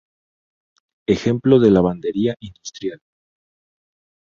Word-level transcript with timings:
Ejemplo 1.05 1.59
de 1.59 1.69
Lavandería 1.69 2.33
Industrial. 2.39 2.99